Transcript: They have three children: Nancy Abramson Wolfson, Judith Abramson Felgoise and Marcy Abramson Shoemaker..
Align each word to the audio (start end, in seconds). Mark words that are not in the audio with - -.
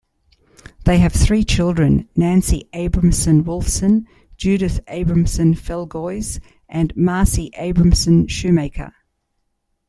They 0.85 0.97
have 0.97 1.13
three 1.13 1.43
children: 1.43 2.09
Nancy 2.15 2.67
Abramson 2.73 3.43
Wolfson, 3.43 4.07
Judith 4.35 4.79
Abramson 4.87 5.55
Felgoise 5.55 6.39
and 6.67 6.91
Marcy 6.97 7.51
Abramson 7.55 8.27
Shoemaker.. 8.27 8.95